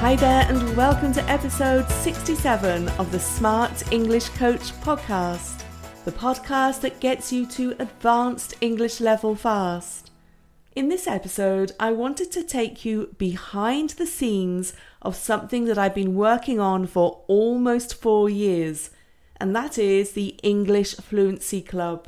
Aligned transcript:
Hi 0.00 0.14
there, 0.14 0.46
and 0.48 0.76
welcome 0.76 1.12
to 1.14 1.28
episode 1.28 1.90
67 1.90 2.88
of 3.00 3.10
the 3.10 3.18
Smart 3.18 3.92
English 3.92 4.28
Coach 4.28 4.72
podcast, 4.80 5.64
the 6.04 6.12
podcast 6.12 6.82
that 6.82 7.00
gets 7.00 7.32
you 7.32 7.44
to 7.46 7.74
advanced 7.80 8.54
English 8.60 9.00
level 9.00 9.34
fast. 9.34 10.12
In 10.76 10.88
this 10.88 11.08
episode, 11.08 11.72
I 11.80 11.90
wanted 11.90 12.30
to 12.30 12.44
take 12.44 12.84
you 12.84 13.12
behind 13.18 13.90
the 13.90 14.06
scenes 14.06 14.72
of 15.02 15.16
something 15.16 15.64
that 15.64 15.78
I've 15.78 15.96
been 15.96 16.14
working 16.14 16.60
on 16.60 16.86
for 16.86 17.24
almost 17.26 17.96
four 17.96 18.30
years, 18.30 18.90
and 19.40 19.54
that 19.56 19.78
is 19.78 20.12
the 20.12 20.38
English 20.44 20.94
Fluency 20.94 21.60
Club. 21.60 22.06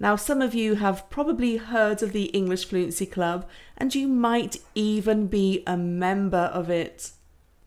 Now, 0.00 0.16
some 0.16 0.40
of 0.40 0.54
you 0.54 0.76
have 0.76 1.10
probably 1.10 1.58
heard 1.58 2.02
of 2.02 2.12
the 2.12 2.30
English 2.30 2.64
Fluency 2.64 3.04
Club, 3.04 3.46
and 3.76 3.94
you 3.94 4.08
might 4.08 4.56
even 4.74 5.26
be 5.26 5.62
a 5.66 5.76
member 5.76 6.50
of 6.54 6.70
it. 6.70 7.12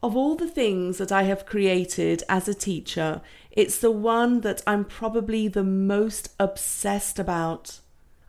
Of 0.04 0.18
all 0.18 0.36
the 0.36 0.50
things 0.50 0.98
that 0.98 1.12
I 1.12 1.24
have 1.24 1.46
created 1.46 2.24
as 2.28 2.48
a 2.48 2.56
teacher, 2.56 3.22
it's 3.52 3.78
the 3.78 3.92
one 3.92 4.42
that 4.42 4.64
I'm 4.66 4.84
probably 4.84 5.48
the 5.48 5.64
most 5.64 6.30
obsessed 6.40 7.20
about. 7.20 7.82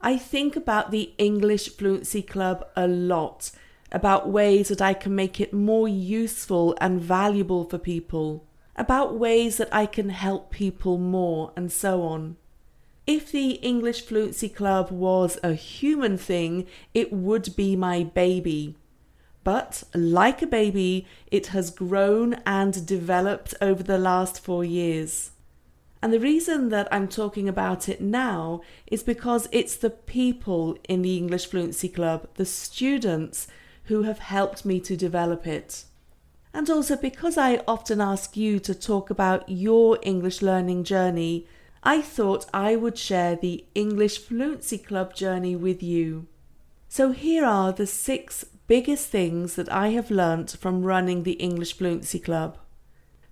I 0.03 0.19
think 0.19 0.55
about 0.55 0.91
the 0.91 1.15
English 1.17 1.71
Fluency 1.71 2.21
Club 2.21 2.67
a 2.77 2.87
lot, 2.87 3.53
about 3.91 4.29
ways 4.29 4.69
that 4.69 4.83
I 4.83 4.93
can 4.93 5.15
make 5.15 5.41
it 5.41 5.55
more 5.55 5.89
useful 5.89 6.77
and 6.79 7.01
valuable 7.01 7.65
for 7.65 7.79
people, 7.79 8.45
about 8.77 9.19
ways 9.19 9.57
that 9.57 9.73
I 9.73 9.87
can 9.87 10.11
help 10.11 10.51
people 10.51 10.99
more, 10.99 11.53
and 11.57 11.73
so 11.73 12.03
on. 12.03 12.37
If 13.07 13.33
the 13.33 13.53
English 13.63 14.03
Fluency 14.03 14.51
Club 14.51 14.91
was 14.91 15.39
a 15.43 15.55
human 15.55 16.19
thing, 16.19 16.67
it 16.93 17.15
would 17.15 17.57
be 17.57 17.77
my 17.77 18.05
baby. 18.05 18.77
But 19.45 19.83
like 19.95 20.43
a 20.43 20.47
baby, 20.47 21.07
it 21.27 21.49
has 21.49 21.71
grown 21.71 22.35
and 22.47 22.87
developed 22.87 23.55
over 23.61 23.83
the 23.83 23.99
last 23.99 24.41
four 24.41 24.65
years. 24.65 25.33
And 26.01 26.13
the 26.13 26.21
reason 26.21 26.69
that 26.71 26.89
I'm 26.91 27.07
talking 27.07 27.49
about 27.49 27.89
it 27.89 28.01
now 28.01 28.61
is 28.87 29.03
because 29.03 29.49
it's 29.53 29.77
the 29.77 29.91
people 29.91 30.77
in 30.89 31.03
the 31.03 31.17
English 31.17 31.47
Fluency 31.47 31.89
Club, 31.89 32.29
the 32.35 32.45
students, 32.45 33.47
who 33.85 34.03
have 34.03 34.19
helped 34.19 34.65
me 34.65 34.81
to 34.81 34.97
develop 34.97 35.47
it. 35.47 35.85
And 36.55 36.69
also 36.69 36.97
because 36.97 37.39
I 37.39 37.63
often 37.67 38.01
ask 38.01 38.37
you 38.37 38.59
to 38.61 38.75
talk 38.75 39.11
about 39.11 39.49
your 39.49 39.99
English 40.03 40.43
learning 40.43 40.85
journey, 40.85 41.47
I 41.83 42.01
thought 42.03 42.47
I 42.53 42.77
would 42.77 42.99
share 42.99 43.37
the 43.37 43.65
English 43.75 44.19
Fluency 44.19 44.79
Club 44.79 45.15
journey 45.15 45.57
with 45.57 45.83
you. 45.83 46.27
So 46.89 47.13
here 47.13 47.45
are 47.45 47.73
the 47.73 47.87
six 47.87 48.45
biggest 48.79 49.09
things 49.11 49.55
that 49.57 49.71
I 49.71 49.89
have 49.89 50.11
learnt 50.11 50.57
from 50.59 50.83
running 50.83 51.25
the 51.25 51.39
English 51.49 51.75
Fluency 51.77 52.19
Club. 52.19 52.57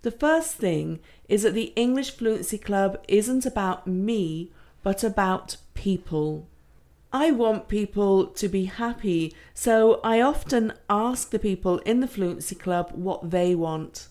The 0.03 0.11
first 0.11 0.57
thing 0.57 1.01
is 1.31 1.45
that 1.45 1.55
the 1.55 1.73
English 1.77 2.11
Fluency 2.11 2.59
Club 2.59 3.03
isn't 3.09 3.47
about 3.47 3.87
me, 3.87 4.53
but 4.83 5.03
about 5.03 5.57
people. 5.73 6.47
I 7.11 7.31
want 7.31 7.69
people 7.69 8.27
to 8.27 8.49
be 8.49 8.67
happy, 8.67 9.35
so 9.55 9.99
I 10.05 10.21
often 10.21 10.75
ask 10.91 11.31
the 11.31 11.39
people 11.39 11.79
in 11.79 12.01
the 12.01 12.13
Fluency 12.15 12.55
Club 12.55 12.91
what 12.93 13.31
they 13.31 13.55
want. 13.55 14.09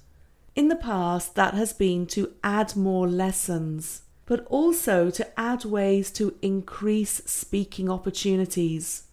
In 0.56 0.68
the 0.68 0.84
past, 0.92 1.36
that 1.36 1.54
has 1.54 1.74
been 1.74 2.08
to 2.08 2.34
add 2.44 2.76
more 2.76 3.08
lessons 3.08 4.02
but 4.26 4.46
also 4.48 5.12
to 5.12 5.40
add 5.40 5.64
ways 5.64 6.10
to 6.14 6.36
increase 6.42 7.22
speaking 7.26 7.88
opportunities. 7.88 9.04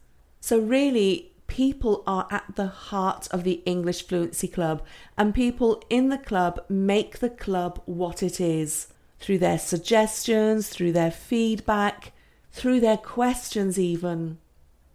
So, 0.41 0.59
really, 0.59 1.33
people 1.57 2.03
are 2.07 2.29
at 2.31 2.45
the 2.55 2.67
heart 2.67 3.27
of 3.31 3.43
the 3.43 3.63
English 3.65 4.07
Fluency 4.07 4.47
Club, 4.47 4.83
and 5.17 5.35
people 5.35 5.83
in 5.89 6.11
the 6.11 6.19
club 6.19 6.63
make 6.69 7.19
the 7.19 7.31
club 7.31 7.81
what 7.87 8.23
it 8.23 8.39
is 8.39 8.89
through 9.19 9.39
their 9.39 9.59
suggestions, 9.59 10.69
through 10.69 10.93
their 10.93 11.11
feedback, 11.11 12.13
through 12.53 12.79
their 12.79 12.99
questions, 12.99 13.79
even. 13.79 14.37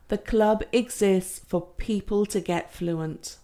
The 0.09 0.19
club 0.19 0.63
exists 0.71 1.41
for 1.47 1.61
people 1.61 2.27
to 2.27 2.39
get 2.39 2.71
fluent. 2.71 3.37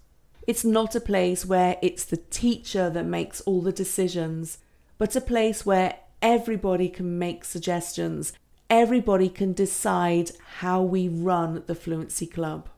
It's 0.46 0.63
not 0.63 0.94
a 0.94 1.02
place 1.02 1.44
where 1.44 1.78
it's 1.81 2.06
the 2.06 2.18
teacher 2.18 2.88
that 2.92 3.03
makes 3.03 3.42
all 3.42 3.62
the 3.62 3.72
decisions, 3.72 4.59
but 5.00 5.16
a 5.16 5.22
place 5.22 5.66
where 5.66 5.96
everybody 6.22 6.88
can 6.88 7.18
make 7.18 7.46
suggestions. 7.46 8.34
Everybody 8.69 9.28
can 9.28 9.53
decide 9.53 10.34
how 10.59 10.84
we 10.84 11.08
run 11.08 11.63
the 11.66 11.74
Fluency 11.74 12.28
Club. 12.28 12.69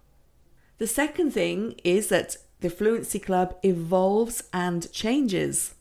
The 0.79 0.87
second 0.87 1.31
thing 1.31 1.75
is 1.83 2.07
that 2.07 2.37
the 2.61 2.69
Fluency 2.69 3.19
Club 3.19 3.55
evolves 3.63 4.43
and 4.53 4.91
changes. 4.91 5.75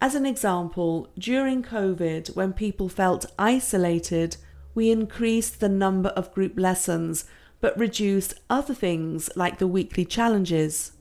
As 0.00 0.14
an 0.14 0.24
example, 0.24 1.08
during 1.18 1.62
COVID, 1.62 2.34
when 2.34 2.54
people 2.54 2.88
felt 2.88 3.26
isolated, 3.38 4.38
we 4.74 4.90
increased 4.90 5.60
the 5.60 5.68
number 5.68 6.08
of 6.10 6.32
group 6.32 6.58
lessons 6.58 7.26
but 7.60 7.78
reduced 7.78 8.32
other 8.48 8.72
things 8.72 9.28
like 9.36 9.58
the 9.58 9.66
weekly 9.66 10.06
challenges. 10.06 10.92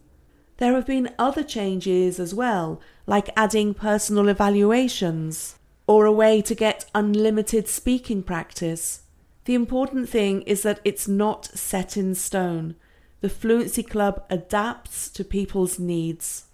There 0.58 0.74
have 0.74 0.86
been 0.86 1.16
other 1.18 1.44
changes 1.44 2.20
as 2.20 2.34
well, 2.34 2.82
like 3.08 3.30
adding 3.38 3.74
personal 3.74 4.28
evaluations 4.28 5.58
or 5.88 6.06
a 6.06 6.12
way 6.12 6.42
to 6.42 6.54
get 6.54 6.90
unlimited 6.94 7.70
speaking 7.70 8.22
practice. 8.22 9.04
The 9.46 9.56
important 9.56 10.10
thing 10.10 10.42
is 10.42 10.64
that 10.64 10.82
it's 10.84 11.08
not 11.08 11.46
set 11.46 11.96
in 11.96 12.14
stone. 12.16 12.76
The 13.22 13.30
Fluency 13.30 13.84
Club 13.84 14.24
adapts 14.30 15.10
to 15.10 15.24
people's 15.26 15.78
needs. 15.78 16.46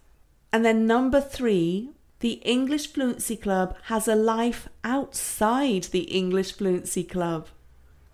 And 0.52 0.66
then, 0.66 0.88
number 0.88 1.22
three, 1.22 1.92
the 2.22 2.42
English 2.44 2.88
Fluency 2.88 3.36
Club 3.36 3.76
has 3.84 4.08
a 4.08 4.16
life 4.16 4.68
outside 4.84 5.84
the 5.84 6.03
English 6.03 6.53
Fluency 6.53 7.03
Club. 7.03 7.48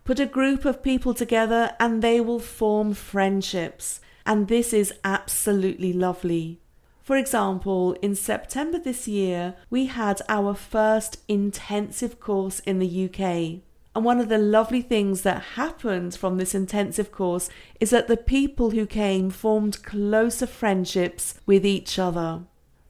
Put 0.03 0.19
a 0.19 0.25
group 0.25 0.65
of 0.65 0.83
people 0.83 1.13
together 1.13 1.75
and 1.79 2.01
they 2.01 2.19
will 2.19 2.39
form 2.39 2.93
friendships, 2.93 4.01
and 4.25 4.49
this 4.49 4.73
is 4.73 4.93
absolutely 5.05 5.93
lovely. 5.93 6.59
For 7.03 7.15
example, 7.15 7.93
in 8.01 8.15
September 8.15 8.79
this 8.79 9.07
year, 9.07 9.55
we 9.69 9.85
had 9.85 10.21
our 10.27 10.53
first 10.53 11.19
intensive 11.27 12.19
course 12.19 12.59
in 12.59 12.79
the 12.79 13.05
UK. 13.05 13.61
And 13.93 14.05
one 14.05 14.19
of 14.19 14.29
the 14.29 14.37
lovely 14.37 14.81
things 14.81 15.23
that 15.23 15.41
happened 15.55 16.15
from 16.15 16.37
this 16.37 16.55
intensive 16.55 17.11
course 17.11 17.49
is 17.79 17.89
that 17.89 18.07
the 18.07 18.15
people 18.15 18.69
who 18.69 18.85
came 18.85 19.29
formed 19.29 19.83
closer 19.83 20.47
friendships 20.47 21.35
with 21.45 21.65
each 21.65 21.99
other. 21.99 22.43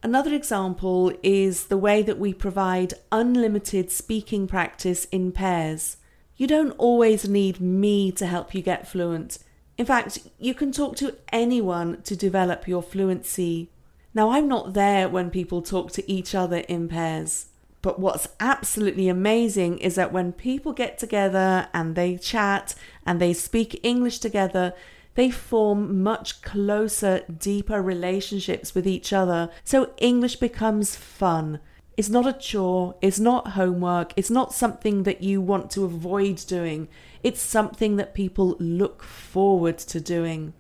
Another 0.04 0.34
example 0.34 1.12
is 1.24 1.68
the 1.68 1.78
way 1.78 2.02
that 2.04 2.20
we 2.20 2.34
provide 2.34 2.94
unlimited 3.12 3.92
speaking 3.92 4.48
practice 4.48 5.06
in 5.06 5.32
pairs. 5.32 5.98
You 6.38 6.48
don't 6.48 6.72
always 6.72 7.28
need 7.28 7.60
me 7.62 8.12
to 8.14 8.26
help 8.26 8.54
you 8.54 8.62
get 8.62 8.88
fluent. 8.88 9.40
In 9.78 9.86
fact, 9.86 10.20
you 10.40 10.54
can 10.54 10.72
talk 10.72 10.96
to 10.98 11.18
anyone 11.32 12.02
to 12.04 12.16
develop 12.16 12.68
your 12.68 12.82
fluency. 12.84 13.72
Now, 14.14 14.32
I'm 14.32 14.48
not 14.48 14.74
there 14.74 15.08
when 15.08 15.30
people 15.30 15.62
talk 15.62 15.92
to 15.94 16.12
each 16.12 16.36
other 16.36 16.58
in 16.58 16.88
pairs. 16.88 17.48
But 17.82 18.00
what's 18.00 18.28
absolutely 18.40 19.10
amazing 19.10 19.80
is 19.80 19.96
that 19.96 20.14
when 20.14 20.34
people 20.34 20.74
get 20.74 20.98
together 20.98 21.68
and 21.74 21.96
they 21.96 22.18
chat 22.18 22.76
and 23.06 23.20
they 23.20 23.34
speak 23.34 23.80
English 23.84 24.20
together, 24.20 24.74
they 25.16 25.32
form 25.32 26.04
much 26.04 26.42
closer, 26.42 27.22
deeper 27.26 27.82
relationships 27.82 28.76
with 28.76 28.88
each 28.88 29.12
other. 29.12 29.50
So 29.64 29.94
English 29.98 30.38
becomes 30.38 30.96
fun. 30.96 31.60
It's 31.98 32.10
not 32.10 32.28
a 32.28 32.34
chore, 32.34 32.96
it's 33.02 33.20
not 33.20 33.50
homework, 33.50 34.14
it's 34.16 34.30
not 34.30 34.54
something 34.54 35.04
that 35.04 35.22
you 35.22 35.42
want 35.42 35.70
to 35.72 35.84
avoid 35.84 36.38
doing. 36.48 36.88
It's 37.22 37.42
something 37.42 37.98
that 37.98 38.14
people 38.14 38.56
look 38.60 39.04
forward 39.04 39.78
to 39.80 40.00
doing. 40.00 40.54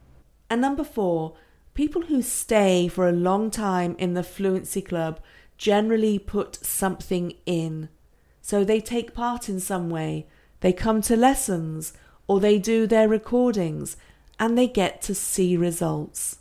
And 0.49 0.59
number 0.59 0.83
four, 0.83 1.35
People 1.73 2.03
who 2.03 2.21
stay 2.21 2.89
for 2.89 3.07
a 3.07 3.13
long 3.13 3.49
time 3.49 3.95
in 3.97 4.13
the 4.13 4.23
Fluency 4.23 4.81
Club 4.81 5.21
generally 5.61 6.17
put 6.17 6.55
something 6.65 7.35
in. 7.45 7.87
So 8.41 8.63
they 8.63 8.81
take 8.81 9.13
part 9.13 9.47
in 9.47 9.59
some 9.59 9.91
way, 9.91 10.25
they 10.61 10.73
come 10.73 11.03
to 11.03 11.15
lessons, 11.15 11.93
or 12.27 12.39
they 12.39 12.57
do 12.57 12.87
their 12.87 13.07
recordings, 13.07 13.95
and 14.39 14.57
they 14.57 14.67
get 14.67 15.03
to 15.03 15.13
see 15.13 15.55
results. 15.55 16.39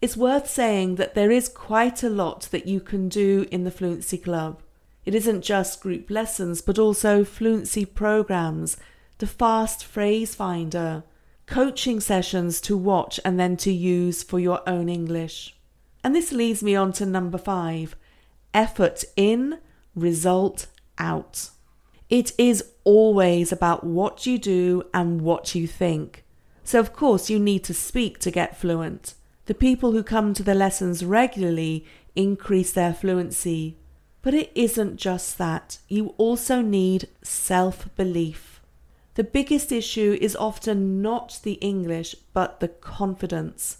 It's 0.00 0.16
worth 0.16 0.48
saying 0.48 0.94
that 0.94 1.16
there 1.16 1.32
is 1.32 1.48
quite 1.48 2.04
a 2.04 2.08
lot 2.08 2.42
that 2.52 2.68
you 2.68 2.78
can 2.78 3.08
do 3.08 3.48
in 3.50 3.64
the 3.64 3.72
Fluency 3.72 4.16
Club. 4.16 4.62
It 5.04 5.16
isn't 5.16 5.42
just 5.42 5.80
group 5.80 6.08
lessons, 6.08 6.62
but 6.62 6.78
also 6.78 7.24
fluency 7.24 7.84
programs, 7.84 8.76
the 9.18 9.26
fast 9.26 9.84
phrase 9.84 10.36
finder, 10.36 11.02
coaching 11.46 11.98
sessions 11.98 12.60
to 12.60 12.76
watch 12.76 13.18
and 13.24 13.40
then 13.40 13.56
to 13.56 13.72
use 13.72 14.22
for 14.22 14.38
your 14.38 14.60
own 14.68 14.88
English. 14.88 15.56
And 16.04 16.14
this 16.14 16.30
leads 16.30 16.62
me 16.62 16.76
on 16.76 16.92
to 16.92 17.04
number 17.06 17.38
five 17.38 17.96
effort 18.54 19.04
in, 19.16 19.58
result 19.94 20.66
out. 20.98 21.50
It 22.08 22.32
is 22.38 22.64
always 22.84 23.52
about 23.52 23.84
what 23.84 24.26
you 24.26 24.38
do 24.38 24.84
and 24.92 25.22
what 25.22 25.54
you 25.54 25.66
think. 25.66 26.24
So, 26.64 26.78
of 26.78 26.92
course, 26.92 27.30
you 27.30 27.38
need 27.38 27.64
to 27.64 27.74
speak 27.74 28.18
to 28.20 28.30
get 28.30 28.56
fluent. 28.56 29.14
The 29.46 29.54
people 29.54 29.92
who 29.92 30.02
come 30.02 30.34
to 30.34 30.42
the 30.42 30.54
lessons 30.54 31.04
regularly 31.04 31.84
increase 32.14 32.72
their 32.72 32.94
fluency. 32.94 33.78
But 34.22 34.34
it 34.34 34.52
isn't 34.54 34.96
just 34.96 35.36
that, 35.38 35.78
you 35.88 36.14
also 36.16 36.62
need 36.62 37.08
self 37.22 37.88
belief. 37.96 38.60
The 39.14 39.24
biggest 39.24 39.72
issue 39.72 40.16
is 40.20 40.36
often 40.36 41.02
not 41.02 41.40
the 41.42 41.54
English, 41.54 42.14
but 42.32 42.60
the 42.60 42.68
confidence. 42.68 43.78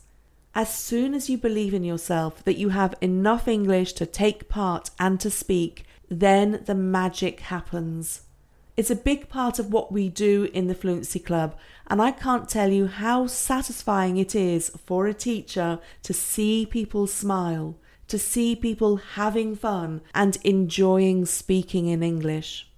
As 0.55 0.75
soon 0.75 1.15
as 1.15 1.31
you 1.31 1.39
believe 1.39 1.73
in 1.73 1.83
yourself 1.83 2.45
that 2.45 2.59
you 2.59 2.69
have 2.69 2.95
enough 3.01 3.49
English 3.49 3.95
to 3.95 4.05
take 4.05 4.51
part 4.51 4.91
and 4.99 5.19
to 5.21 5.31
speak, 5.31 5.85
then 6.11 6.63
the 6.67 6.75
magic 6.75 7.41
happens. 7.41 8.23
It's 8.77 8.91
a 8.91 8.97
big 8.97 9.31
part 9.31 9.59
of 9.59 9.73
what 9.73 9.93
we 9.93 10.11
do 10.11 10.51
in 10.53 10.67
the 10.67 10.75
Fluency 10.75 11.19
Club, 11.19 11.57
and 11.87 12.03
I 12.03 12.11
can't 12.11 12.51
tell 12.51 12.71
you 12.71 12.87
how 12.87 13.27
satisfying 13.27 14.19
it 14.19 14.35
is 14.35 14.71
for 14.85 15.07
a 15.07 15.15
teacher 15.15 15.79
to 16.03 16.13
see 16.13 16.67
people 16.67 17.07
smile, 17.07 17.77
to 18.09 18.19
see 18.19 18.55
people 18.55 18.97
having 18.97 19.57
fun 19.57 20.03
and 20.15 20.37
enjoying 20.45 21.25
speaking 21.25 21.87
in 21.87 22.03
English. 22.03 22.71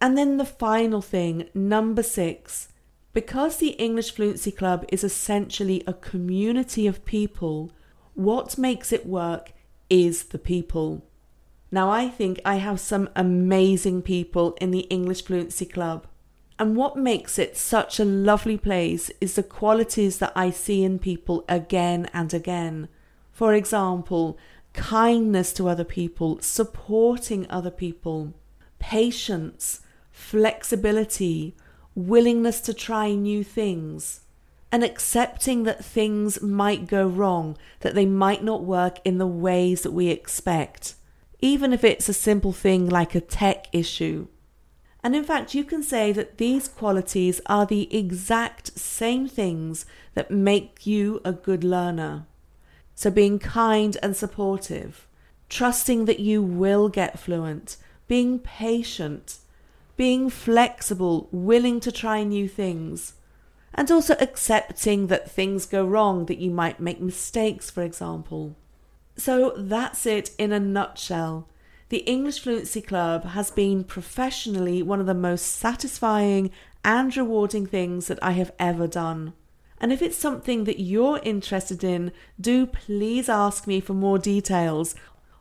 And 0.00 0.18
then 0.18 0.36
the 0.36 0.44
final 0.44 1.00
thing, 1.00 1.48
number 1.54 2.02
six, 2.02 2.68
because 3.14 3.56
the 3.56 3.70
English 3.70 4.10
Fluency 4.10 4.50
Club 4.50 4.84
is 4.88 5.04
essentially 5.04 5.82
a 5.86 5.94
community 5.94 6.86
of 6.86 7.04
people, 7.04 7.70
what 8.14 8.58
makes 8.58 8.92
it 8.92 9.06
work 9.06 9.52
is 9.88 10.24
the 10.24 10.38
people. 10.38 11.02
Now, 11.70 11.90
I 11.90 12.08
think 12.08 12.40
I 12.44 12.56
have 12.56 12.80
some 12.80 13.08
amazing 13.16 14.02
people 14.02 14.56
in 14.60 14.72
the 14.72 14.86
English 14.90 15.24
Fluency 15.24 15.64
Club. 15.64 16.06
And 16.58 16.76
what 16.76 16.96
makes 16.96 17.38
it 17.38 17.56
such 17.56 17.98
a 17.98 18.04
lovely 18.04 18.56
place 18.56 19.10
is 19.20 19.34
the 19.34 19.42
qualities 19.42 20.18
that 20.18 20.32
I 20.36 20.50
see 20.50 20.84
in 20.84 20.98
people 20.98 21.44
again 21.48 22.08
and 22.12 22.32
again. 22.32 22.88
For 23.32 23.54
example, 23.54 24.38
kindness 24.72 25.52
to 25.54 25.68
other 25.68 25.84
people, 25.84 26.38
supporting 26.40 27.48
other 27.50 27.72
people, 27.72 28.34
patience, 28.78 29.80
flexibility, 30.12 31.56
willingness 31.94 32.60
to 32.62 32.74
try 32.74 33.14
new 33.14 33.44
things, 33.44 34.20
and 34.72 34.82
accepting 34.82 35.62
that 35.62 35.84
things 35.84 36.42
might 36.42 36.86
go 36.86 37.06
wrong, 37.06 37.56
that 37.80 37.94
they 37.94 38.06
might 38.06 38.42
not 38.42 38.64
work 38.64 38.98
in 39.04 39.18
the 39.18 39.26
ways 39.26 39.82
that 39.82 39.92
we 39.92 40.08
expect, 40.08 40.94
even 41.40 41.72
if 41.72 41.84
it's 41.84 42.08
a 42.08 42.14
simple 42.14 42.52
thing 42.52 42.88
like 42.88 43.14
a 43.14 43.20
tech 43.20 43.68
issue. 43.72 44.26
And 45.04 45.14
in 45.14 45.22
fact, 45.22 45.54
you 45.54 45.64
can 45.64 45.82
say 45.82 46.12
that 46.12 46.38
these 46.38 46.66
qualities 46.66 47.40
are 47.46 47.66
the 47.66 47.94
exact 47.94 48.78
same 48.78 49.28
things 49.28 49.84
that 50.14 50.30
make 50.30 50.86
you 50.86 51.20
a 51.24 51.32
good 51.32 51.62
learner. 51.62 52.26
So, 52.94 53.10
being 53.10 53.38
kind 53.38 53.98
and 54.02 54.16
supportive, 54.16 55.06
trusting 55.50 56.06
that 56.06 56.20
you 56.20 56.42
will 56.42 56.88
get 56.88 57.18
fluent, 57.18 57.76
being 58.08 58.38
patient, 58.38 59.38
being 59.96 60.28
flexible, 60.30 61.28
willing 61.30 61.80
to 61.80 61.92
try 61.92 62.24
new 62.24 62.48
things, 62.48 63.14
and 63.74 63.90
also 63.90 64.16
accepting 64.20 65.08
that 65.08 65.30
things 65.30 65.66
go 65.66 65.84
wrong, 65.84 66.26
that 66.26 66.38
you 66.38 66.50
might 66.50 66.80
make 66.80 67.00
mistakes, 67.00 67.70
for 67.70 67.82
example. 67.82 68.56
So 69.16 69.54
that's 69.56 70.06
it 70.06 70.30
in 70.38 70.52
a 70.52 70.60
nutshell. 70.60 71.48
The 71.88 71.98
English 71.98 72.40
Fluency 72.40 72.80
Club 72.80 73.24
has 73.26 73.50
been 73.50 73.84
professionally 73.84 74.82
one 74.82 75.00
of 75.00 75.06
the 75.06 75.14
most 75.14 75.42
satisfying 75.42 76.50
and 76.84 77.16
rewarding 77.16 77.66
things 77.66 78.08
that 78.08 78.18
I 78.22 78.32
have 78.32 78.52
ever 78.58 78.86
done. 78.86 79.32
And 79.78 79.92
if 79.92 80.02
it's 80.02 80.16
something 80.16 80.64
that 80.64 80.80
you're 80.80 81.20
interested 81.22 81.84
in, 81.84 82.12
do 82.40 82.66
please 82.66 83.28
ask 83.28 83.66
me 83.66 83.80
for 83.80 83.94
more 83.94 84.18
details 84.18 84.94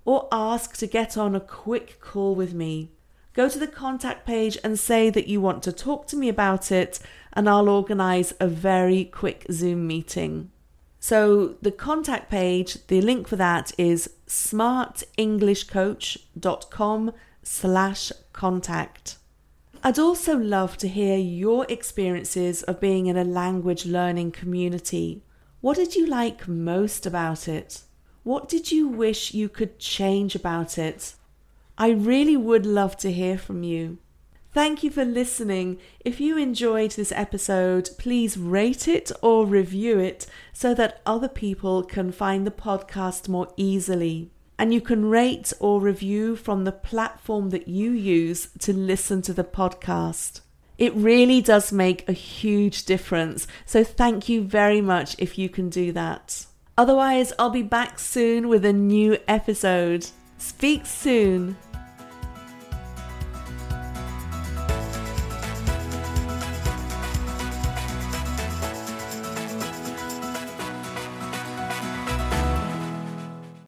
or 0.06 0.28
ask 0.32 0.76
to 0.78 0.88
get 0.88 1.18
on 1.18 1.36
a 1.36 1.40
quick 1.40 2.00
call 2.00 2.36
with 2.36 2.54
me 2.54 2.92
go 3.34 3.50
to 3.50 3.60
the 3.60 3.68
contact 3.68 4.26
page 4.26 4.58
and 4.64 4.80
say 4.80 5.10
that 5.10 5.28
you 5.28 5.42
want 5.42 5.62
to 5.64 5.72
talk 5.72 6.08
to 6.08 6.16
me 6.16 6.30
about 6.30 6.72
it, 6.72 7.00
and 7.34 7.50
I'll 7.50 7.70
organise 7.70 8.34
a 8.40 8.48
very 8.48 9.06
quick 9.06 9.48
Zoom 9.52 9.88
meeting. 9.88 10.52
So, 11.00 11.56
the 11.62 11.72
contact 11.72 12.30
page, 12.32 12.88
the 12.88 13.02
link 13.02 13.28
for 13.28 13.36
that 13.36 13.72
is 13.78 14.10
smartenglishcoach.com 14.28 17.12
slash 17.44 18.12
contact. 18.32 19.18
I'd 19.84 20.00
also 20.00 20.38
love 20.38 20.78
to 20.78 20.88
hear 20.88 21.18
your 21.18 21.66
experiences 21.68 22.64
of 22.64 22.80
being 22.80 23.08
in 23.08 23.18
a 23.18 23.26
language 23.26 23.86
learning 23.86 24.32
community. 24.32 25.26
What 25.60 25.76
did 25.76 25.94
you 25.94 26.06
like 26.06 26.48
most 26.48 27.06
about 27.06 27.50
it? 27.50 27.82
What 28.24 28.48
did 28.48 28.72
you 28.72 28.88
wish 28.88 29.34
you 29.34 29.50
could 29.50 29.80
change 29.80 30.36
about 30.36 30.78
it? 30.78 31.16
I 31.78 31.90
really 31.90 32.38
would 32.38 32.66
love 32.66 32.98
to 32.98 33.12
hear 33.12 33.38
from 33.38 33.64
you. 33.64 33.98
Thank 34.54 34.84
you 34.84 34.92
for 34.92 35.04
listening. 35.04 35.80
If 36.06 36.20
you 36.20 36.38
enjoyed 36.38 36.92
this 36.92 37.12
episode, 37.12 37.90
please 37.98 38.38
rate 38.38 38.88
it 38.88 39.12
or 39.24 39.48
review 39.48 39.98
it 39.98 40.28
so 40.54 40.76
that 40.76 41.02
other 41.08 41.28
people 41.28 41.82
can 41.82 42.12
find 42.12 42.46
the 42.46 42.52
podcast 42.52 43.28
more 43.28 43.48
easily. 43.58 44.30
And 44.60 44.72
you 44.72 44.80
can 44.80 45.06
rate 45.06 45.52
or 45.60 45.82
review 45.82 46.36
from 46.36 46.64
the 46.64 46.72
platform 46.72 47.50
that 47.50 47.68
you 47.68 47.92
use 47.92 48.50
to 48.60 48.72
listen 48.72 49.24
to 49.24 49.34
the 49.34 49.44
podcast. 49.44 50.42
It 50.78 50.94
really 50.94 51.42
does 51.42 51.72
make 51.72 52.08
a 52.08 52.14
huge 52.14 52.86
difference. 52.86 53.48
So 53.66 53.84
thank 53.84 54.30
you 54.30 54.44
very 54.44 54.82
much 54.82 55.16
if 55.18 55.40
you 55.40 55.50
can 55.50 55.70
do 55.70 55.92
that. 55.94 56.46
Otherwise, 56.78 57.34
I'll 57.40 57.50
be 57.50 57.64
back 57.64 57.98
soon 57.98 58.48
with 58.48 58.64
a 58.66 58.74
new 58.74 59.18
episode. 59.28 60.08
Speak 60.44 60.86
soon. 60.86 61.56